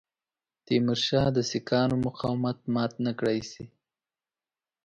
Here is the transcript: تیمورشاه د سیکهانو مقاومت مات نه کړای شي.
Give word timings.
تیمورشاه 0.65 1.29
د 1.33 1.37
سیکهانو 1.51 1.95
مقاومت 2.05 2.57
مات 2.73 2.91
نه 3.05 3.11
کړای 3.19 3.39
شي. 3.51 3.65